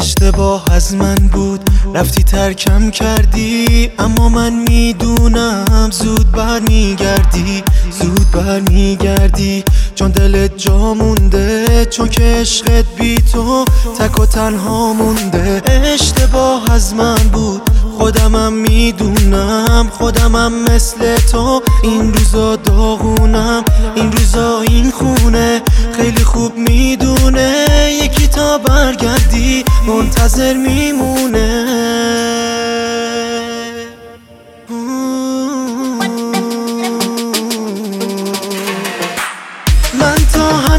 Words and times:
اشتباه 0.00 0.64
از 0.72 0.94
من 0.94 1.14
بود. 1.14 1.60
رفتی 1.94 2.22
ترکم 2.22 2.90
کردی 2.90 3.90
اما 3.98 4.28
من 4.28 4.52
می‌دونم 4.68 5.90
زود 5.92 6.32
برمیگردی. 6.32 7.62
برمیگردی؟ 8.40 9.64
چون 9.94 10.10
دلت 10.10 10.58
جا 10.58 10.94
مونده 10.94 11.86
چون 11.90 12.08
که 12.08 12.22
عشقت 12.22 12.84
بی 12.98 13.16
تو 13.32 13.64
تک 13.98 14.20
و 14.20 14.26
تنها 14.26 14.92
مونده. 14.92 15.62
اشتباه 15.66 16.62
از 16.70 16.94
من 16.94 17.14
بود 17.14 17.62
خودمم 17.98 18.52
می‌دونم 18.52 19.88
خودمم 19.98 20.52
مثل 20.62 21.16
تو. 21.16 21.62
این 21.82 22.14
روزا 22.14 22.56
داغونم 22.56 23.64
این 23.94 24.12
روزا 24.12 24.60
این 24.60 24.90
خونه. 24.90 25.62
خیلی 25.96 26.24
خوب 26.24 26.56
می‌دونه 26.56 27.66
یکی 28.02 28.26
تا 28.26 28.58
برگردی 28.58 29.64
منتظر 29.86 30.54
میمونه. 30.56 32.29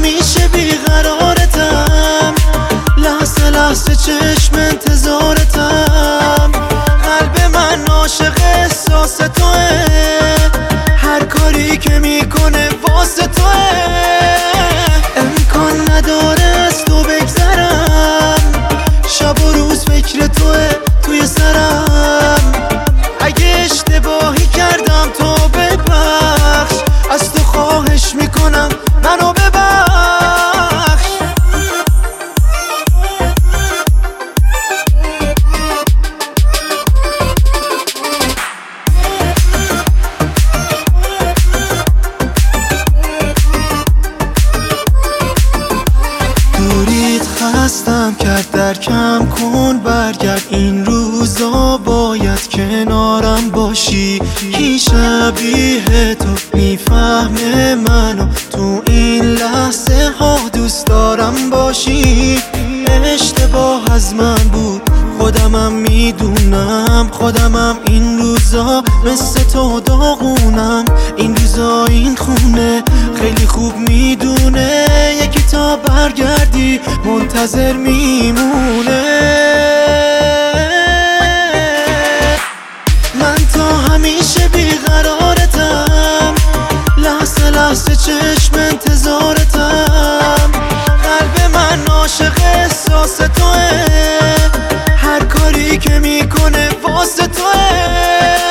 همیشه 0.00 0.48
بیقرارتم. 0.48 2.34
لحظه 2.96 3.50
لحظه 3.50 3.96
چشم 3.96 4.54
انتظارتم. 4.54 6.52
قلب 7.02 7.54
من 7.54 7.86
عاشق 7.86 8.32
احساس 8.42 9.16
توه. 9.16 9.84
هر 10.96 11.24
کاری 11.24 11.76
که 11.76 11.98
می‌کنه 11.98 12.68
واسه 12.88 13.26
توه. 13.26 13.72
امکان 15.16 15.90
نداره 15.90 16.42
از 16.42 16.84
تو 16.84 17.02
بگذرم. 17.02 18.70
شب 19.08 19.44
و 19.44 19.52
روز 19.52 19.84
فکر 19.84 20.26
توه 20.26 20.68
توی 21.02 21.26
سرم. 21.26 22.52
اگه 23.20 23.46
اشتباهی 23.46 24.46
کردم 24.46 25.08
تو 25.18 25.48
ببخش. 25.48 26.74
از 27.10 27.32
تو 27.32 27.42
خواهش 27.42 28.14
می‌کنم 28.14 28.68
منو 29.04 29.32
خستم 47.60 48.14
کرد 48.14 48.50
درکم 48.50 49.26
کن 49.26 49.78
برگرد 49.78 50.42
این 50.50 50.84
روزا. 50.84 51.76
باید 51.84 52.48
کنارم 52.48 53.50
باشی 53.50 54.20
کی 54.52 54.78
شبیه 54.78 56.14
تو 56.14 56.28
می‌فهمه 56.54 57.74
منو. 57.74 58.26
تو 58.50 58.82
این 58.86 59.24
لحظه 59.24 60.12
ها 60.18 60.38
دوست 60.52 60.86
دارم 60.86 61.50
باشی. 61.50 62.38
اشتباه 63.14 63.80
از 63.92 64.14
من 64.14 64.34
بود 64.34 64.82
خودمم 65.18 65.72
می‌دونم. 65.72 67.08
خودمم 67.12 67.76
این 67.86 68.18
روزا 68.18 68.84
مثل 69.06 69.42
تو 69.52 69.80
داغونم. 69.80 70.84
این 71.16 71.34
روزا 71.50 71.84
این 71.84 72.16
خونه 72.16 72.82
خیلی 73.20 73.46
خوب 73.46 73.76
می‌دونه. 73.76 74.86
یکی 75.22 75.42
تا 75.42 75.76
برگردی 75.76 76.80
منتظر 77.04 77.72
میمونه. 77.72 79.02
من 83.14 83.36
تا 83.54 83.76
همیشه 83.76 84.48
بیقرارتم. 84.48 86.34
لحظه 86.98 87.50
لحظه 87.50 87.96
چشم 87.96 88.54
انتظارتم. 88.54 90.50
قلب 91.02 91.50
من 91.54 91.86
عاشق 91.94 92.32
احساس 92.44 93.16
توه. 93.16 93.84
هر 94.96 95.24
کاری 95.24 95.78
که 95.78 95.98
می‌کنه 95.98 96.68
واسه 96.82 97.26
توه. 97.26 98.49